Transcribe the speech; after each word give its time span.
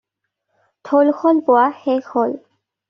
ঢোল-খোল 0.89 1.43
বোৱা 1.51 1.69
শেষ 1.85 2.13
হ'ল। 2.17 2.37